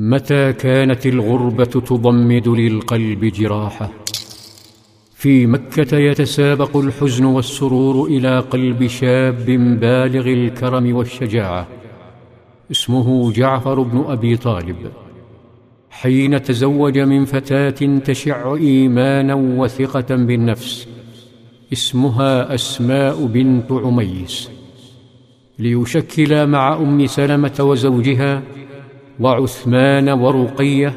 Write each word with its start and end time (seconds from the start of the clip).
متى 0.00 0.52
كانت 0.52 1.06
الغربة 1.06 1.64
تضمد 1.64 2.48
للقلب 2.48 3.24
جراحة؟ 3.24 3.90
في 5.14 5.46
مكة 5.46 5.96
يتسابق 5.96 6.76
الحزن 6.76 7.24
والسرور 7.24 8.06
إلى 8.06 8.38
قلب 8.38 8.86
شاب 8.86 9.44
بالغ 9.80 10.26
الكرم 10.28 10.96
والشجاعة 10.96 11.66
اسمه 12.70 13.32
جعفر 13.32 13.82
بن 13.82 14.04
أبي 14.08 14.36
طالب. 14.36 14.76
حين 15.90 16.42
تزوج 16.42 16.98
من 16.98 17.24
فتاة 17.24 17.98
تشع 18.04 18.54
إيمانا 18.54 19.34
وثقة 19.34 20.16
بالنفس 20.16 20.88
اسمها 21.72 22.54
أسماء 22.54 23.26
بنت 23.26 23.72
عميس. 23.72 24.50
ليشكل 25.58 26.46
مع 26.46 26.76
أم 26.76 27.06
سلمة 27.06 27.56
وزوجها 27.60 28.42
وعثمان 29.20 30.08
ورقية 30.08 30.92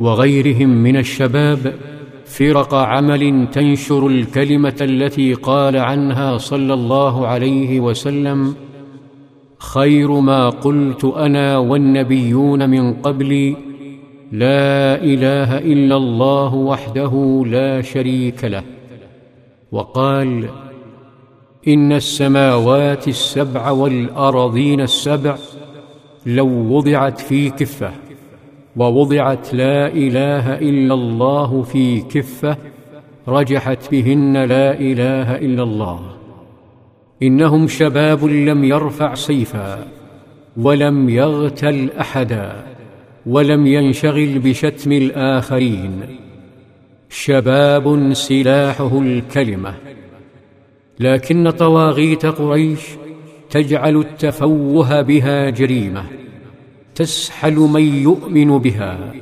وغيرهم 0.00 0.68
من 0.68 0.96
الشباب 0.96 1.74
فرق 2.24 2.74
عمل 2.74 3.48
تنشر 3.52 4.06
الكلمة 4.06 4.76
التي 4.80 5.34
قال 5.34 5.76
عنها 5.76 6.38
صلى 6.38 6.74
الله 6.74 7.26
عليه 7.26 7.80
وسلم 7.80 8.54
خير 9.58 10.10
ما 10.20 10.48
قلت 10.48 11.04
أنا 11.04 11.58
والنبيون 11.58 12.70
من 12.70 12.92
قبلي 12.94 13.56
لا 14.32 15.02
إله 15.02 15.58
إلا 15.58 15.96
الله 15.96 16.54
وحده 16.54 17.44
لا 17.46 17.82
شريك 17.82 18.44
له. 18.44 18.62
وقال 19.72 20.48
إن 21.68 21.92
السماوات 21.92 23.08
السبع 23.08 23.70
والأرضين 23.70 24.80
السبع 24.80 25.36
لو 26.26 26.48
وضعت 26.48 27.20
في 27.20 27.50
كفة 27.50 27.92
ووضعت 28.76 29.54
لا 29.54 29.86
إله 29.86 30.58
إلا 30.58 30.94
الله 30.94 31.62
في 31.62 32.00
كفة 32.00 32.56
رجحت 33.28 33.90
بهن 33.90 34.36
لا 34.36 34.80
إله 34.80 35.36
إلا 35.36 35.62
الله. 35.62 36.00
إنهم 37.22 37.68
شباب 37.68 38.24
لم 38.24 38.64
يرفع 38.64 39.14
سيفا 39.14 39.86
ولم 40.56 41.08
يغتل 41.08 41.90
أحدا 42.00 42.52
ولم 43.26 43.66
ينشغل 43.66 44.38
بشتم 44.38 44.92
الآخرين. 44.92 46.00
شباب 47.08 48.12
سلاحه 48.12 48.98
الكلمة. 49.00 49.74
لكن 51.00 51.50
طواغيت 51.50 52.26
قريش 52.26 52.80
تجعل 53.54 53.96
التفوه 53.96 55.02
بها 55.02 55.50
جريمة 55.50 56.04
تسحل 56.94 57.54
من 57.54 57.82
يؤمن 57.82 58.58
بها 58.58 59.12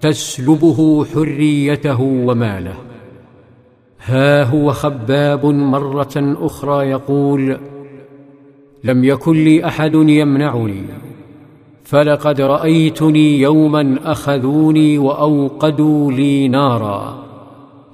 تسلبه 0.00 1.04
حريته 1.04 2.00
وماله. 2.00 2.74
ها 4.04 4.44
هو 4.44 4.72
خباب 4.72 5.46
مرة 5.46 6.12
أخرى 6.16 6.90
يقول 6.90 7.58
لم 8.84 9.04
يكن 9.04 9.44
لي 9.44 9.66
أحد 9.66 9.94
يمنعني 9.94 10.82
فلقد 11.84 12.40
رأيتني 12.40 13.40
يوما 13.40 13.98
أخذوني 14.04 14.98
وأوقدوا 14.98 16.12
لي 16.12 16.48
نارا 16.48 17.24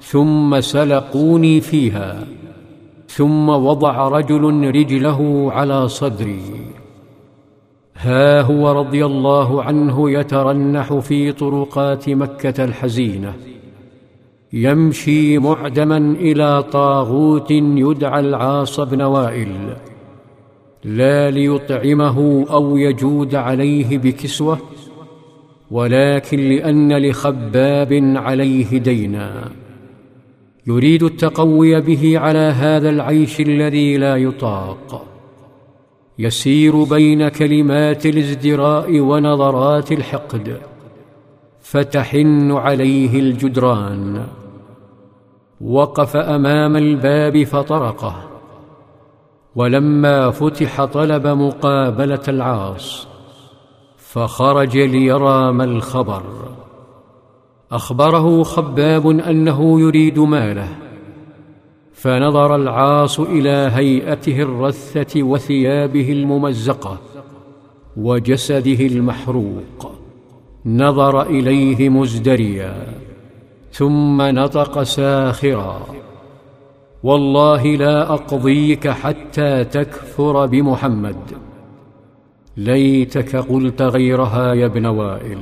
ثم 0.01 0.61
سلقوني 0.61 1.61
فيها. 1.61 2.27
ثم 3.09 3.49
وضع 3.49 4.09
رجل 4.09 4.75
رجله 4.75 5.53
على 5.53 5.89
صدري. 5.89 6.43
ها 7.97 8.41
هو 8.41 8.73
رضي 8.73 9.07
الله 9.07 9.63
عنه 9.63 10.11
يترنح 10.11 10.95
في 10.95 11.33
طرقات 11.33 12.11
مكة 12.11 12.65
الحزينة. 12.65 13.35
يمشي 14.53 15.39
معدما 15.39 15.97
إلى 15.97 16.63
طاغوت 16.63 17.51
يدعى 17.51 18.21
العاص 18.21 18.81
بن 18.81 19.03
وائل. 19.03 19.77
لا 20.85 21.31
ليطعمه 21.31 22.47
أو 22.51 22.77
يجود 22.77 23.35
عليه 23.35 23.99
بكسوة 23.99 24.59
ولكن 25.71 26.39
لأن 26.49 26.93
لخباب 27.07 28.13
عليه 28.17 28.79
دينا. 28.79 29.51
يريد 30.69 31.03
التقوي 31.03 31.81
به 31.81 32.19
على 32.19 32.39
هذا 32.39 32.91
العيش 32.91 33.41
الذي 33.41 33.97
لا 33.97 34.17
يطاق. 34.17 35.05
يسير 36.19 36.85
بين 36.85 37.29
كلمات 37.29 38.07
الازدراء 38.07 39.01
ونظرات 39.01 39.93
الحقد 39.93 40.61
فتحن 41.61 42.53
عليه 42.53 43.21
الجدران. 43.21 44.27
وقف 45.61 46.17
أمام 46.17 46.77
الباب 46.77 47.45
فطرقه 47.45 48.15
ولما 49.57 50.31
فتح 50.31 50.85
طلب 50.85 51.27
مقابلة 51.27 52.23
العاص 52.29 53.09
فخرج 53.97 54.79
ليرى 54.79 55.53
ما 55.53 55.65
الخبر. 55.65 56.23
أخبره 57.73 58.43
خباب 58.43 59.07
أنه 59.09 59.81
يريد 59.81 60.19
ماله 60.19 60.69
فنظر 61.93 62.57
العاص 62.57 63.21
إلى 63.21 63.71
هيئته 63.75 64.43
الرثة 64.43 65.23
وثيابه 65.23 66.13
الممزقة 66.13 66.99
وجسده 67.97 68.87
المحروق 68.87 69.93
نظر 70.67 71.23
إليه 71.23 71.89
مزدريا 71.89 72.87
ثم 73.73 74.23
نطق 74.23 74.83
ساخرا 74.83 75.81
والله 77.03 77.77
لا 77.77 78.13
أقضيك 78.13 78.89
حتى 78.89 79.65
تكفر 79.65 80.47
بمحمد 80.47 81.17
ليتك 82.57 83.37
قلت 83.37 83.83
غيرها 83.83 84.55
يا 84.55 84.67
ابن 84.67 84.87
وائل. 84.87 85.39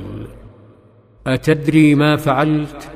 أتدري 1.27 1.95
ما 1.95 2.15
فعلت؟ 2.15 2.89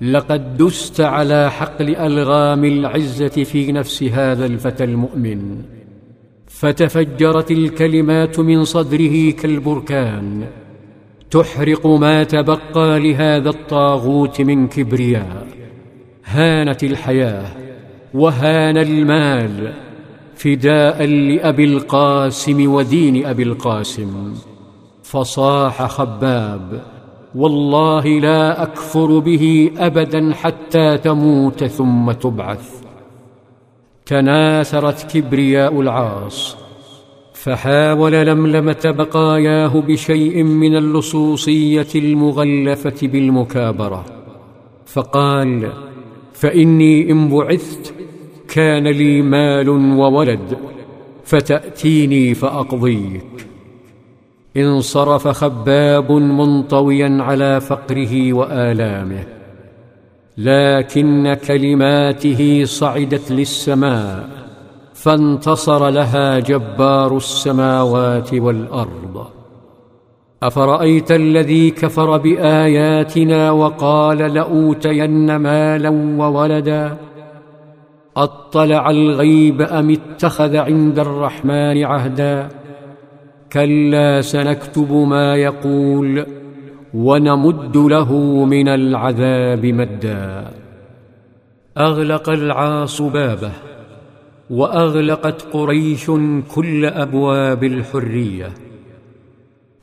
لقد 0.00 0.56
دست 0.56 1.00
على 1.00 1.50
حقل 1.50 1.96
ألغام 1.96 2.64
العزة 2.64 3.28
في 3.28 3.72
نفس 3.72 4.02
هذا 4.02 4.46
الفتى 4.46 4.84
المؤمن. 4.84 5.62
فتفجرت 6.46 7.50
الكلمات 7.50 8.40
من 8.40 8.64
صدره 8.64 9.30
كالبركان. 9.30 10.46
تحرق 11.30 11.86
ما 11.86 12.24
تبقى 12.24 13.00
لهذا 13.00 13.50
الطاغوت 13.50 14.40
من 14.40 14.68
كبرياء. 14.68 15.46
هانت 16.24 16.84
الحياة 16.84 17.46
وهان 18.14 18.76
المال. 18.76 19.72
فداء 20.34 21.04
لأبي 21.04 21.64
القاسم 21.64 22.72
ودين 22.72 23.26
أبي 23.26 23.42
القاسم. 23.42 24.34
فصاح 25.02 25.86
خباب 25.86 26.97
والله 27.34 28.06
لا 28.06 28.62
أكفر 28.62 29.18
به 29.18 29.70
أبدا 29.78 30.34
حتى 30.34 30.98
تموت 30.98 31.64
ثم 31.64 32.12
تبعث. 32.12 32.82
تناثرت 34.06 35.16
كبرياء 35.16 35.80
العاص 35.80 36.56
فحاول 37.34 38.12
لملمة 38.12 38.82
بقاياه 38.84 39.80
بشيء 39.80 40.42
من 40.42 40.76
اللصوصية 40.76 41.86
المغلفة 41.94 43.06
بالمكابرة. 43.08 44.04
فقال 44.86 45.72
فإني 46.32 47.10
إن 47.10 47.28
بعثت 47.28 47.94
كان 48.48 48.86
لي 48.86 49.22
مال 49.22 49.68
وولد 49.68 50.58
فتأتيني 51.24 52.34
فأقضيك. 52.34 53.47
انصرف 54.56 55.28
خباب 55.28 56.12
منطويا 56.12 57.22
على 57.22 57.60
فقره 57.60 58.32
وآلامه 58.32 59.24
لكن 60.38 61.36
كلماته 61.46 62.64
صعدت 62.64 63.32
للسماء 63.32 64.28
فانتصر 64.94 65.88
لها 65.88 66.38
جبار 66.38 67.16
السماوات 67.16 68.34
والأرض. 68.34 69.26
أفرأيت 70.42 71.12
الذي 71.12 71.70
كفر 71.70 72.16
بآياتنا 72.16 73.50
وقال 73.50 74.18
لأوتين 74.18 75.36
مالا 75.36 75.88
وولدا؟ 76.18 76.96
أطلع 78.16 78.90
الغيب 78.90 79.62
أم 79.62 79.90
اتخذ 79.90 80.56
عند 80.56 80.98
الرحمن 80.98 81.84
عهدا؟ 81.84 82.48
كلا 83.52 84.20
سنكتب 84.20 84.92
ما 84.92 85.36
يقول 85.36 86.26
ونمد 86.94 87.76
له 87.76 88.12
من 88.44 88.68
العذاب 88.68 89.66
مدا. 89.66 90.50
أغلق 91.78 92.28
العاص 92.28 93.02
بابه 93.02 93.52
وأغلقت 94.50 95.42
قريش 95.52 96.10
كل 96.54 96.84
أبواب 96.84 97.64
الحرية. 97.64 98.52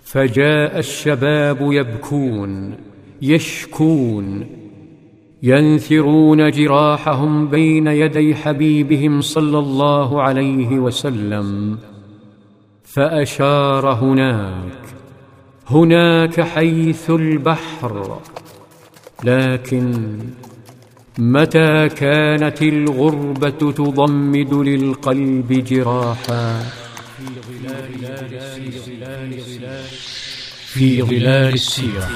فجاء 0.04 0.80
الشباب 0.80 1.58
يبكون 1.62 2.74
يشكون 3.22 4.46
ينثرون 5.44 6.52
جراحهم 6.52 7.48
بين 7.48 7.88
يدي 7.88 8.36
حبيبهم 8.36 9.22
صلى 9.22 9.60
الله 9.60 10.22
عليه 10.22 10.80
وسلم. 10.80 11.78
فأشار 12.96 13.94
هناك 13.94 14.82
هناك 15.70 16.42
حيث 16.42 17.10
البحر 17.10 18.20
لكن 19.24 20.20
متى 21.18 21.90
كانت 21.90 22.62
الغربة 22.62 23.50
تضمد 23.50 24.54
للقلب 24.54 25.54
جراحا؟ 25.54 26.64
في 30.74 31.02
ظلال 31.02 31.54
السيره 31.54 32.10